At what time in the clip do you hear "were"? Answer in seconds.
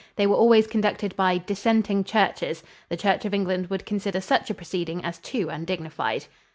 0.25-0.35